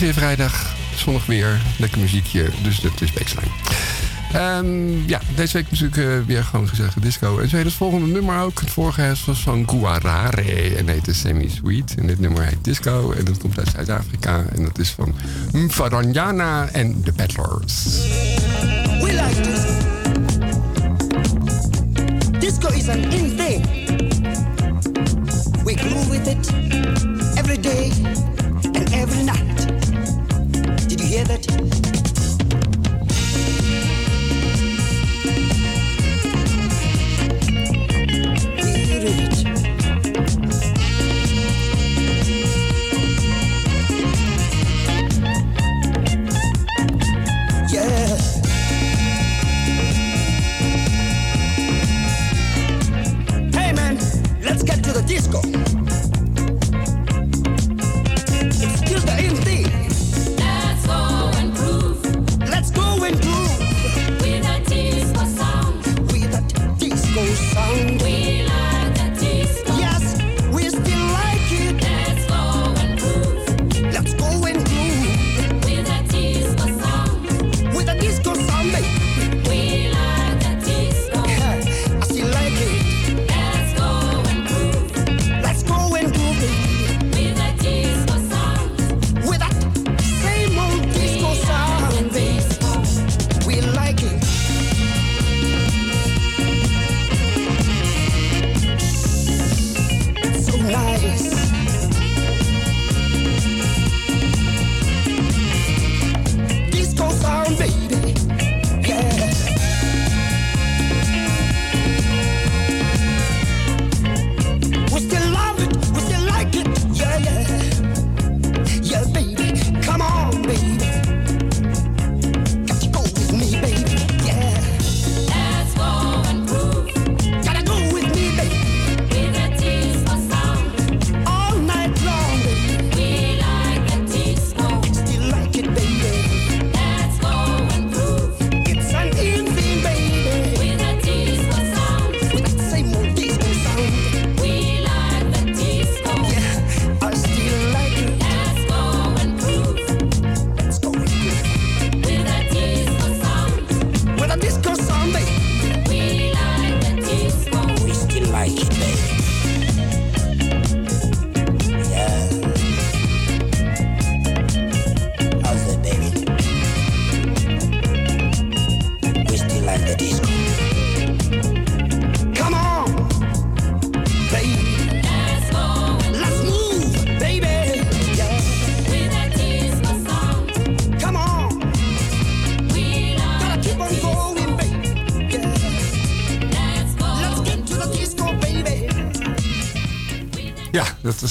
Is 0.00 0.06
weer 0.06 0.14
vrijdag. 0.14 0.74
Zonnig 0.96 1.26
weer. 1.26 1.60
Lekker 1.78 1.98
muziekje. 1.98 2.48
Dus 2.62 2.80
dat 2.80 3.00
is 3.00 3.12
baseline. 3.12 3.50
Um, 4.36 5.08
ja, 5.08 5.20
deze 5.34 5.52
week 5.52 5.70
natuurlijk 5.70 5.96
uh, 5.96 6.26
weer 6.26 6.44
gewoon 6.44 6.68
gezellige 6.68 7.00
disco. 7.00 7.38
En 7.38 7.48
zo 7.48 7.56
heet 7.56 7.64
het 7.64 7.74
volgende 7.74 8.06
nummer 8.06 8.40
ook. 8.40 8.60
Het 8.60 8.70
vorige 8.70 9.14
was 9.26 9.40
van 9.40 9.68
Guarare 9.68 10.76
en 10.76 10.88
heet 10.88 11.08
Semi 11.10 11.48
Sweet. 11.48 11.94
En 11.98 12.06
dit 12.06 12.20
nummer 12.20 12.44
heet 12.44 12.64
Disco 12.64 13.12
en 13.12 13.24
dat 13.24 13.38
komt 13.38 13.58
uit 13.58 13.68
Zuid-Afrika. 13.74 14.44
En 14.54 14.62
dat 14.62 14.78
is 14.78 14.90
van 14.90 15.14
Mfaranjana 15.52 16.68
en 16.68 17.02
The 17.04 17.12
Battlers. 17.12 17.84
We 19.00 19.12
like. 19.12 19.48
Disco 22.38 22.68
is 22.68 22.88
an 22.88 22.98
in 22.98 23.36
thing. 23.36 23.64
We 25.64 25.76
groove 25.76 26.10
with 26.10 26.26
it 26.26 26.50
every 27.34 27.60
day 27.60 27.90
and 28.72 28.90
every 28.90 29.22
night. 29.22 29.49
Dat 55.10 55.69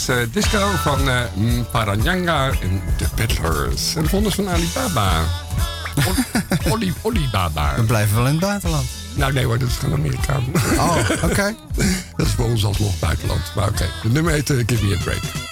uh, 0.10 0.16
disco 0.32 0.72
van 0.84 1.08
uh, 1.08 1.22
Paranyanga 1.72 2.50
en 2.50 2.82
The 2.98 3.06
Peddlers. 3.16 3.96
En 3.96 4.04
de 4.04 4.10
volgende 4.10 4.36
van 4.36 4.50
Alibaba. 4.50 5.12
Oli, 6.72 6.94
Olibaba. 7.02 7.76
We 7.76 7.84
blijven 7.84 8.16
wel 8.16 8.26
in 8.26 8.32
het 8.32 8.40
buitenland. 8.40 8.86
Nou 9.14 9.34
nee 9.34 9.46
hoor, 9.46 9.58
dat 9.60 9.70
is 9.70 9.76
gewoon 9.76 10.00
Amerikaan. 10.00 10.44
Oh, 10.78 10.98
oké. 11.24 11.56
dat 12.18 12.26
is 12.28 12.34
voor 12.34 12.46
ons 12.46 12.66
alsnog 12.66 13.00
buitenland. 13.00 13.42
Maar 13.56 13.68
oké, 13.68 13.74
okay. 13.74 13.90
de 14.04 14.10
nummer 14.10 14.34
heet 14.34 14.50
uh, 14.50 14.64
Give 14.66 14.86
Me 14.86 14.96
A 14.96 15.04
Break. 15.04 15.49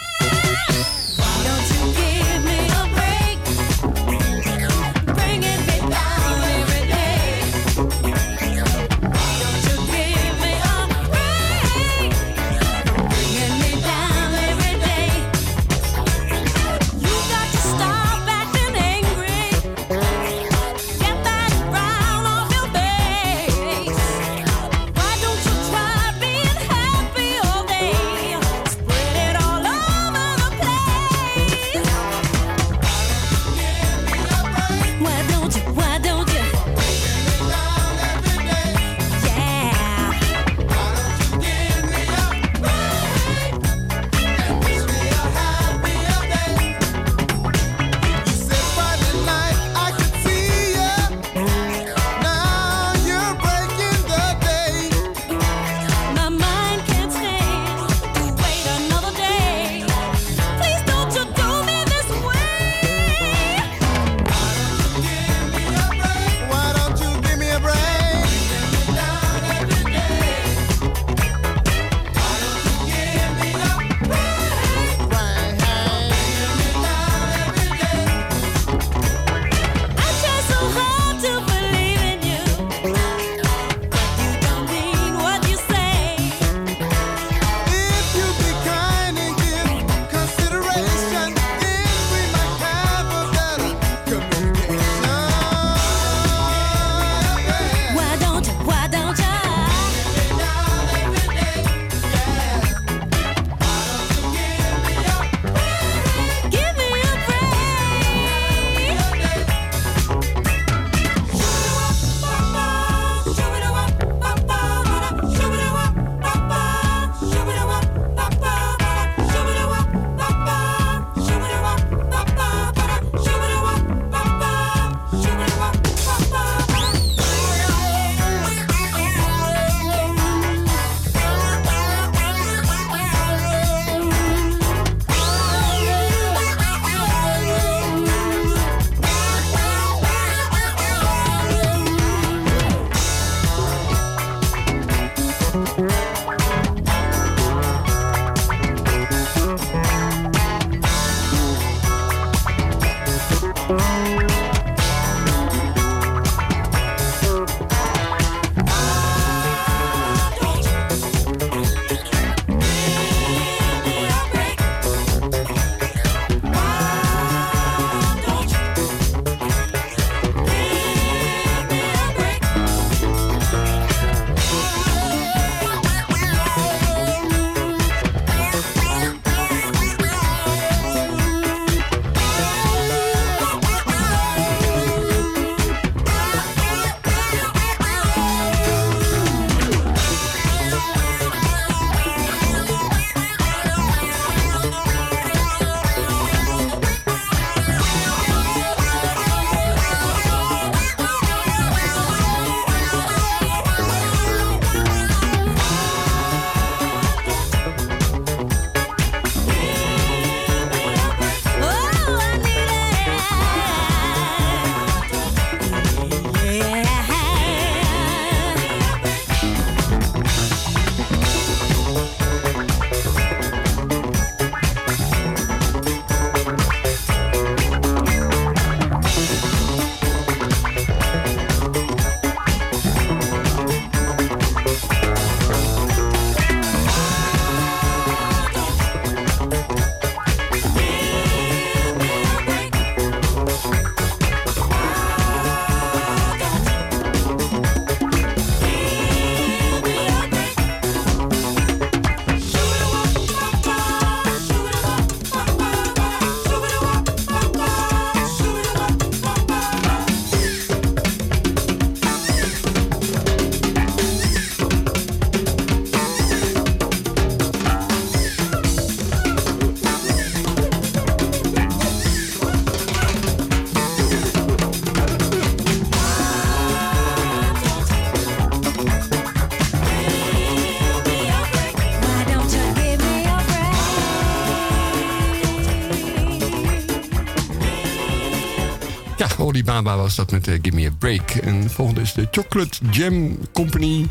Alibaba 289.67 290.01
was 290.01 290.15
dat 290.15 290.31
met 290.31 290.47
uh, 290.47 290.53
Give 290.61 290.75
Me 290.75 290.85
a 290.85 290.91
Break. 290.99 291.31
En 291.31 291.61
de 291.61 291.69
volgende 291.69 292.01
is 292.01 292.13
de 292.13 292.27
Chocolate 292.31 292.77
Jam 292.91 293.37
Company. 293.53 294.07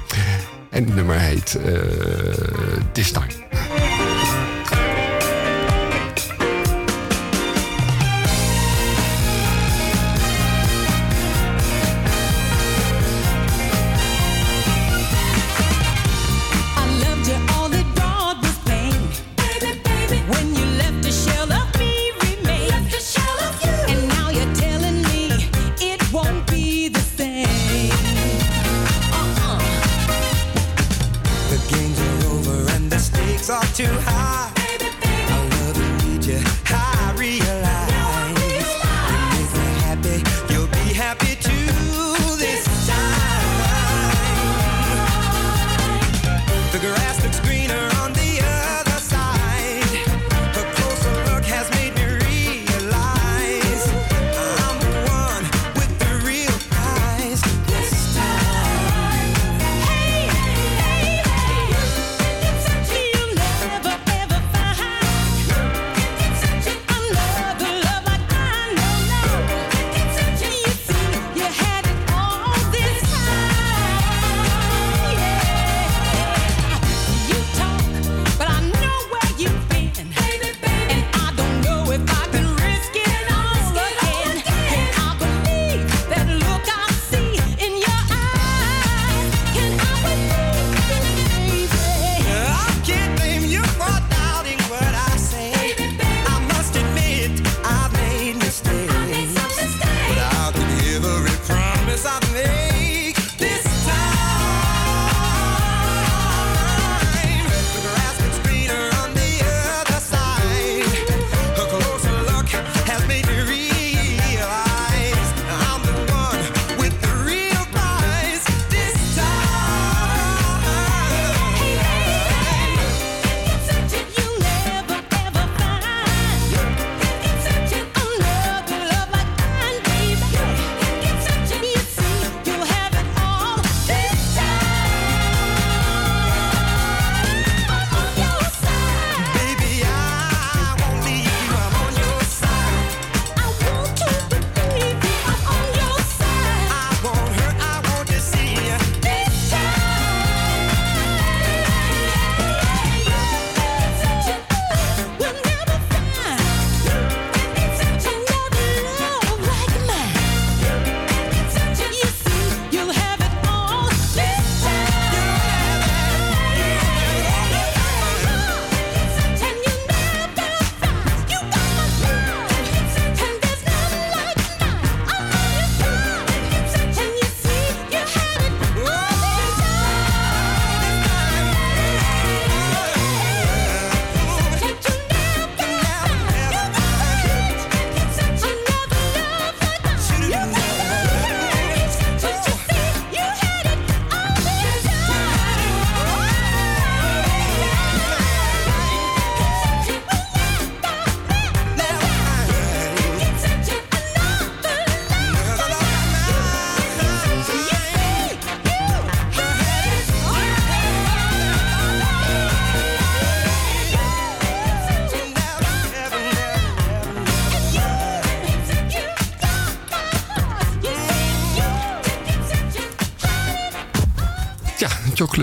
En 0.71 0.85
het 0.85 0.95
nummer 0.95 1.19
heet 1.19 1.59
uh, 1.67 1.83
This 2.93 3.13
Time. 3.13 3.46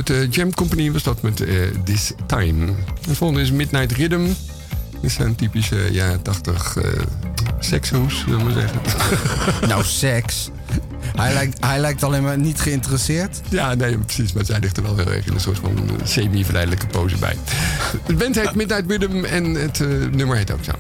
Chocolate 0.04 0.30
Jam 0.30 0.54
Company 0.54 0.92
was 0.92 1.04
dat 1.04 1.22
met 1.22 1.40
uh, 1.40 1.68
This 1.84 2.12
Time. 2.26 2.66
De 3.08 3.16
volgende 3.16 3.42
is 3.42 3.52
Midnight 3.52 3.92
Rhythm. 3.92 4.28
Dit 5.02 5.12
zijn 5.12 5.36
typische 5.36 5.94
ja, 5.94 6.18
80 6.18 6.76
uh, 6.76 6.84
sekshoes, 7.60 8.24
zullen 8.28 8.46
we 8.46 8.52
zeggen. 8.52 8.82
nou, 9.70 9.84
seks. 9.84 10.50
Hij 11.16 11.34
lijkt, 11.34 11.66
hij 11.66 11.80
lijkt 11.80 12.04
alleen 12.04 12.24
maar 12.24 12.38
niet 12.38 12.62
geïnteresseerd. 12.62 13.42
Ja, 13.50 13.74
nee, 13.74 13.98
precies. 13.98 14.34
Maar 14.34 14.46
zij 14.46 14.60
ligt 14.60 14.78
er 14.78 14.84
wel 14.84 14.98
heel 14.98 15.12
erg 15.12 15.26
in 15.26 15.34
een 15.34 15.40
soort 15.40 15.60
van 15.60 15.90
semi-verleidelijke 16.04 16.88
pose 16.88 17.18
bij. 17.18 17.38
De 18.06 18.14
band 18.14 18.36
heet 18.36 18.56
Midnight 18.56 18.92
Rhythm 18.92 19.24
en 19.24 19.46
het 19.46 19.80
uh, 19.80 19.88
nummer 20.12 20.38
heet 20.38 20.52
ook 20.52 20.64
zo. 20.64 20.72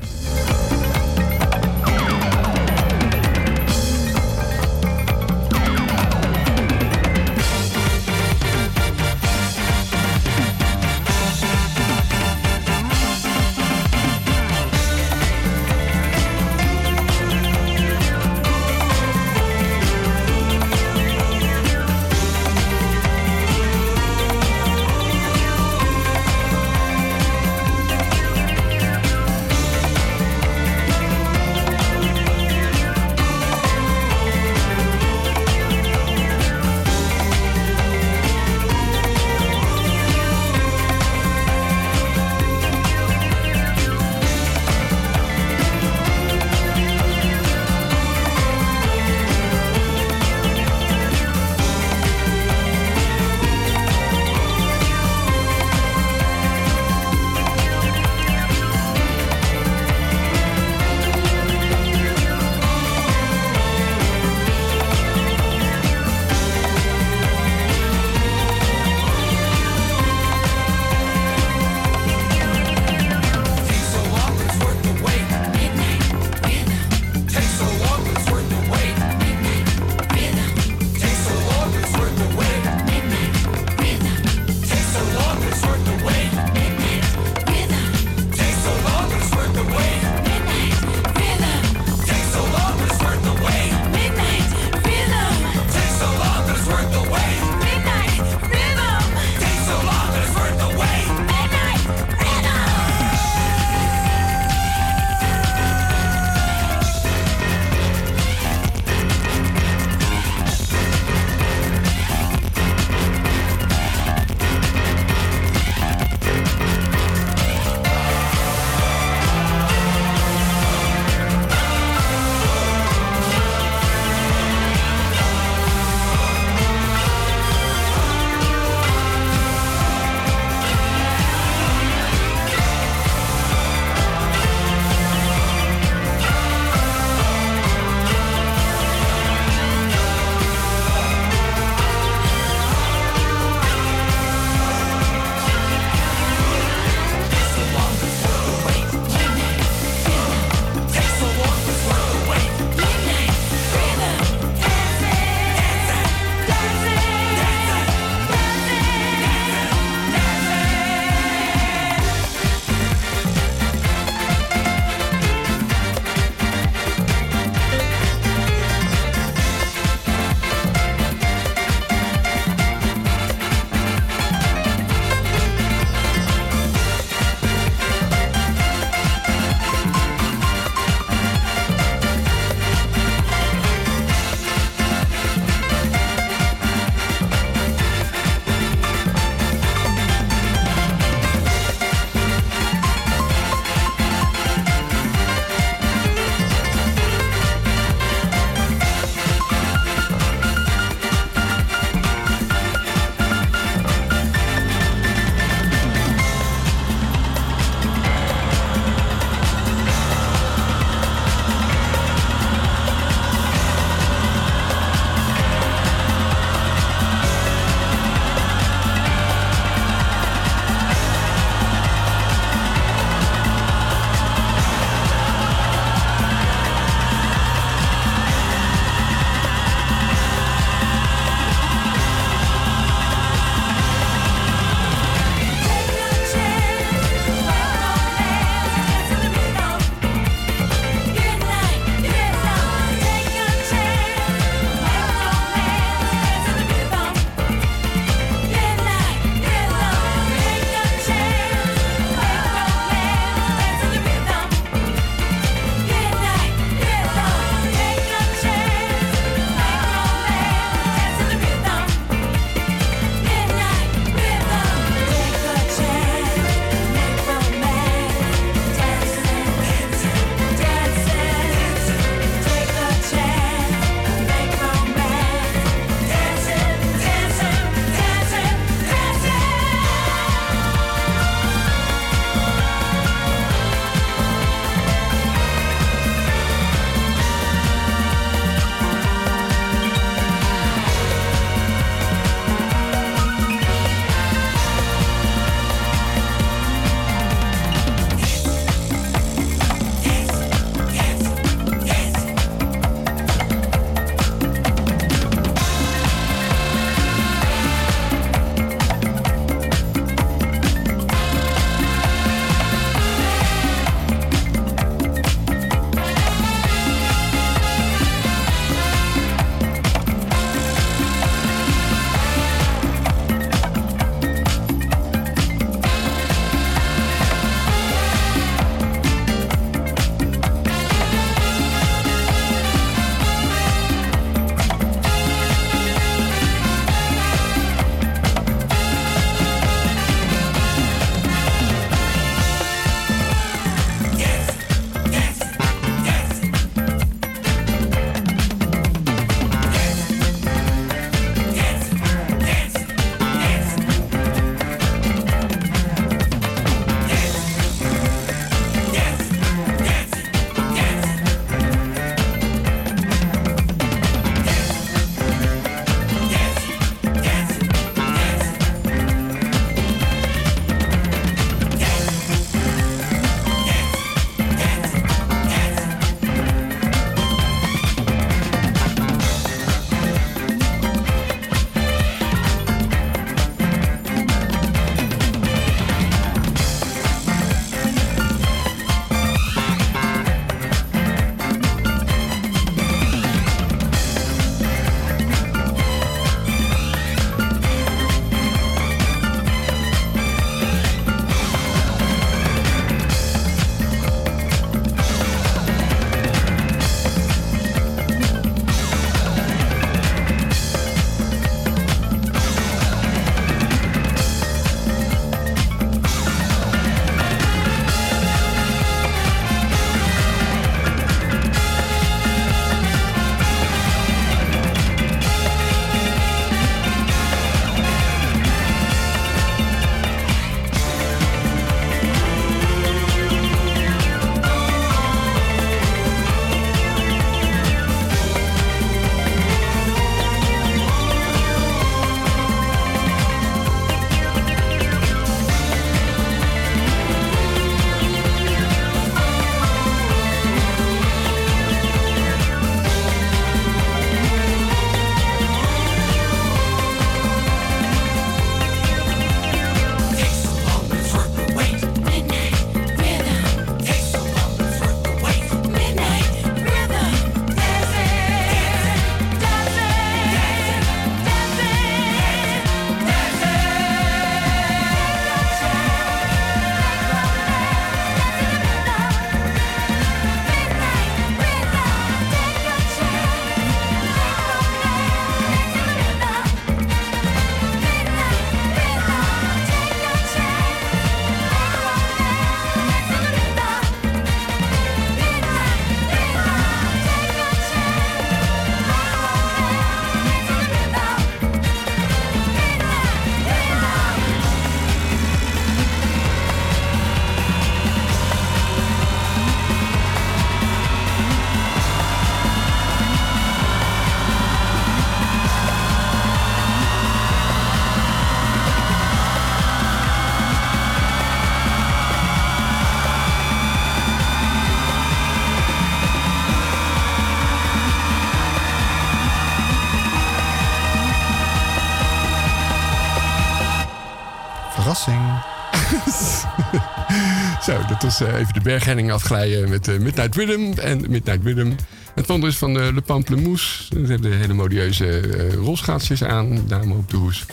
Was 538.04 538.22
eh, 538.22 538.40
even 538.40 538.54
de 538.54 538.62
berghenning 538.62 539.12
afglijden 539.12 539.70
met 539.70 539.88
uh, 539.88 540.00
Midnight 540.00 540.36
Rhythm 540.36 540.80
en 540.80 540.98
Midnight 541.10 541.44
Rhythm. 541.44 541.72
Het 542.16 542.26
volgende 542.26 542.48
is 542.48 542.58
van 542.58 542.78
uh, 542.78 542.94
Le 542.94 543.02
Pamplemousse. 543.02 543.84
Ze 543.90 544.12
hebben 544.12 544.38
hele 544.38 544.54
modieuze 544.54 545.22
rolschaatsjes 545.56 546.24
aan, 546.24 546.68
dame 546.68 546.94
op 546.94 547.10
de 547.10 547.18
hoes. 547.18 547.46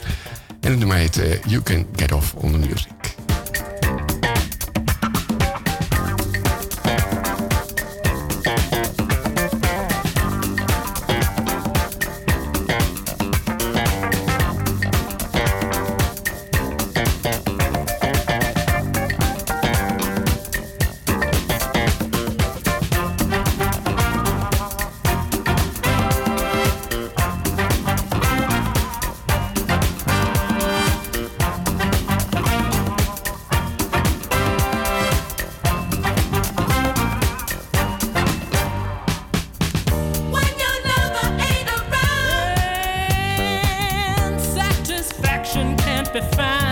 En 0.61 0.71
het 0.71 0.79
nummer 0.79 0.97
heet 0.97 1.41
You 1.47 1.63
Can 1.63 1.87
Get 1.97 2.13
Off 2.13 2.35
on 2.35 2.53
the 2.53 2.59
Music. 2.59 3.00
perfection 45.53 45.77
can't 45.79 46.13
be 46.13 46.21
found. 46.37 46.70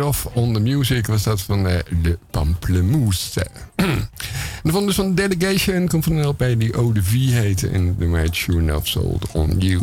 Off 0.00 0.26
on 0.34 0.52
the 0.52 0.60
Music 0.60 1.06
was 1.06 1.22
dat 1.22 1.40
van 1.40 1.66
uh, 1.66 1.78
de 2.02 2.18
Pamplemousse. 2.30 3.46
de 4.62 4.72
van 4.72 4.86
dus 4.86 4.94
van 4.94 5.14
Delegation 5.14 5.88
komt 5.88 6.04
van 6.04 6.16
een 6.16 6.26
LP 6.26 6.44
die 6.58 6.76
Ode 6.76 7.02
V 7.02 7.12
heette. 7.12 7.68
En 7.68 7.96
de 7.98 8.06
meid 8.06 8.36
Sure 8.36 8.58
Enough 8.58 8.86
Sold 8.86 9.32
on 9.32 9.54
You. 9.58 9.80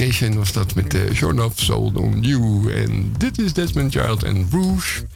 Was 0.00 0.52
dat 0.52 0.74
met 0.74 0.94
uh, 0.94 1.00
Shorn 1.14 1.42
of 1.42 1.52
Soul 1.54 1.92
on 1.94 2.20
You. 2.20 2.72
En 2.72 3.12
dit 3.18 3.38
is 3.38 3.52
Desmond 3.52 3.92
Child 3.92 4.22
en 4.22 4.48
Rouge. 4.50 5.06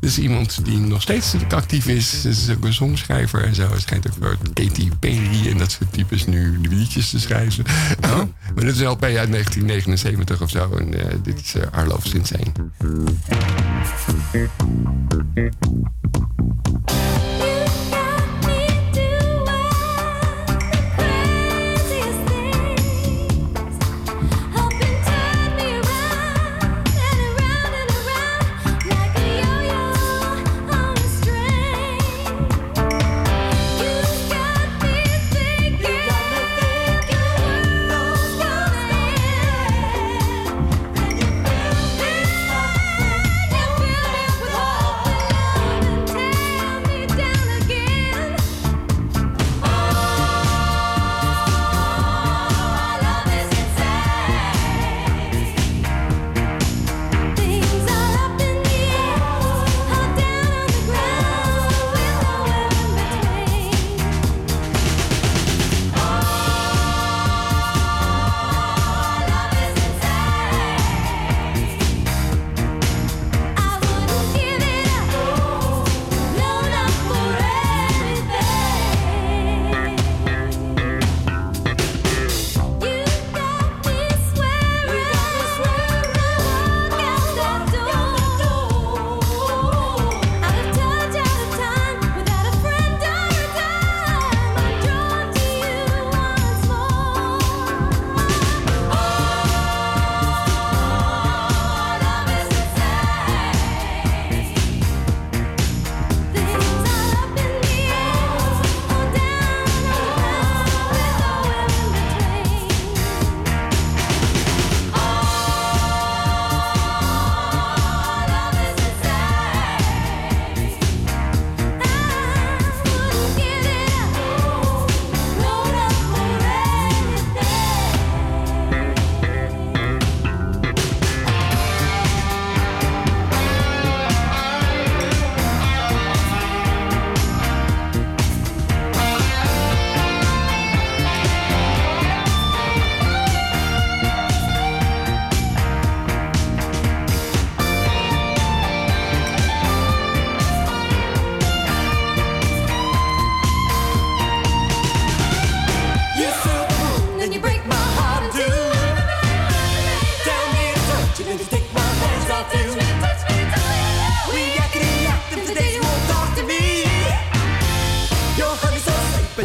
Dus 0.00 0.18
iemand 0.18 0.64
die 0.64 0.78
nog 0.78 1.02
steeds 1.02 1.34
actief 1.48 1.86
is. 1.86 2.20
Ze 2.20 2.28
is 2.28 2.50
ook 2.50 2.64
een 2.64 2.72
songschrijver 2.72 3.44
en 3.44 3.54
zo. 3.54 3.68
Hij 3.68 3.80
schijnt 3.80 4.06
ook 4.06 4.12
voor 4.20 4.36
Katy 4.54 4.88
Perry 5.00 5.50
en 5.50 5.58
dat 5.58 5.70
soort 5.70 5.92
types 5.92 6.26
nu 6.26 6.58
liedjes 6.68 7.10
te 7.10 7.20
schrijven. 7.20 7.64
Oh. 8.04 8.16
maar 8.54 8.64
dit 8.64 8.74
is 8.74 8.80
een 8.80 8.86
LP 8.86 9.02
uit 9.02 9.30
1979 9.30 10.42
of 10.42 10.50
zo. 10.50 10.76
En 10.76 10.94
uh, 10.94 11.04
dit 11.22 11.40
is 11.40 11.54
uh, 11.54 11.62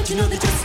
you 0.10 0.16
know 0.16 0.28
they 0.28 0.38
just 0.38 0.65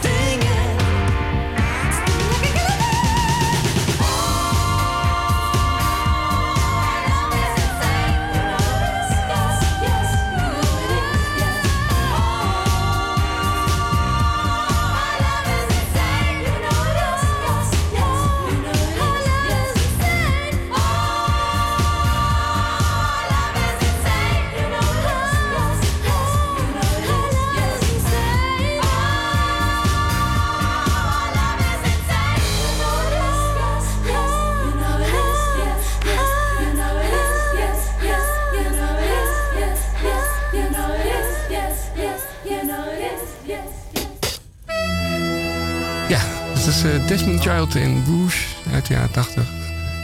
Child 47.41 47.74
in 47.74 48.05
Rouge 48.07 48.38
uit 48.72 48.86
de 48.86 48.95
jaren 48.95 49.11
80. 49.11 49.49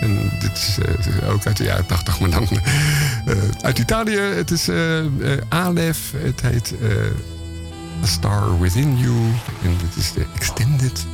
En 0.00 0.30
dit 0.38 0.52
is 0.52 0.78
uh, 0.78 1.30
ook 1.30 1.46
uit 1.46 1.56
de 1.56 1.64
jaren 1.64 1.86
80, 1.86 2.20
maar 2.20 2.30
dan 2.30 2.48
uh, 2.52 3.34
uit 3.60 3.78
Italië. 3.78 4.18
Het 4.18 4.50
is 4.50 4.68
uh, 4.68 5.04
Aleph. 5.48 6.12
Het 6.16 6.40
heet 6.40 6.74
A 8.02 8.06
Star 8.06 8.60
Within 8.60 8.98
You. 8.98 9.14
En 9.64 9.76
dit 9.80 9.96
is 9.96 10.12
de 10.12 10.26
Extended 10.34 11.06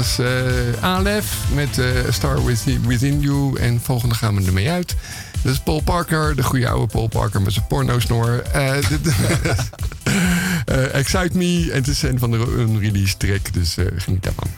was 0.00 0.18
uh, 0.18 0.82
Alef 0.82 1.36
met 1.54 1.78
uh, 1.78 1.86
Star 2.10 2.44
Within, 2.44 2.86
Within 2.86 3.20
You. 3.20 3.58
En 3.58 3.80
volgende 3.80 4.14
gaan 4.14 4.36
we 4.36 4.46
ermee 4.46 4.70
uit. 4.70 4.94
Dat 5.42 5.52
is 5.52 5.60
Paul 5.60 5.80
Parker, 5.80 6.36
de 6.36 6.42
goede 6.42 6.68
oude 6.68 6.86
Paul 6.86 7.08
Parker 7.08 7.42
met 7.42 7.52
zijn 7.52 7.66
porno-snor. 7.66 8.42
Uh, 10.68 10.94
Excite 11.00 11.36
Me. 11.36 11.68
En 11.70 11.78
het 11.78 11.88
is 11.88 12.02
een 12.02 12.18
van 12.18 12.30
de 12.30 12.54
unreleased 12.58 13.18
track, 13.18 13.52
dus 13.52 13.76
geniet 13.96 14.22
daarvan. 14.22 14.48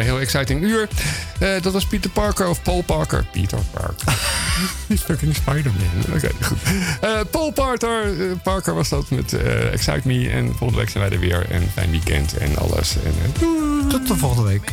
Exciting 0.00 0.62
uur. 0.62 0.88
Uh, 1.40 1.62
dat 1.62 1.72
was 1.72 1.86
Peter 1.86 2.10
Parker 2.10 2.48
of 2.48 2.62
Paul 2.62 2.82
Parker. 2.82 3.24
Peter 3.32 3.58
Parker. 3.70 4.12
Fucking 5.06 5.34
Spider-Man. 5.34 6.14
Oké, 6.14 6.30
goed. 6.40 6.58
Uh, 7.04 7.20
Paul 7.30 7.52
Parker, 7.52 8.06
uh, 8.06 8.32
Parker 8.42 8.74
was 8.74 8.88
dat 8.88 9.10
met 9.10 9.32
Excite 9.72 10.00
Me. 10.04 10.28
En 10.28 10.46
volgende 10.46 10.76
week 10.76 10.90
zijn 10.90 11.04
wij 11.04 11.12
er 11.12 11.20
weer. 11.20 11.50
En 11.50 11.70
fijn 11.72 11.90
weekend 11.90 12.36
en 12.36 12.56
alles. 12.58 12.96
En, 13.04 13.32
Tot 13.88 14.08
de 14.08 14.16
volgende 14.16 14.48
week. 14.48 14.72